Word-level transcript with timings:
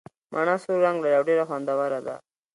مڼه 0.33 0.55
سور 0.63 0.77
رنګ 0.85 0.97
لري 1.03 1.15
او 1.17 1.23
ډېره 1.29 1.43
خوندوره 1.49 1.99
ده. 2.07 2.15